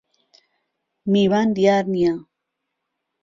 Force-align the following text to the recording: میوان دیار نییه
میوان 1.11 1.47
دیار 1.55 1.81
نییه 1.91 2.13